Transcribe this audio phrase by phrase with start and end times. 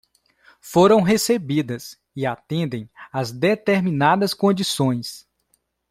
[0.61, 5.27] foram recebidas e atendem a determinadas condições.